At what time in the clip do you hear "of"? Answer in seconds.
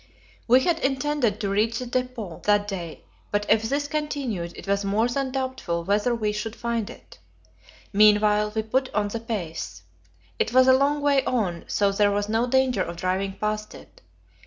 12.81-12.95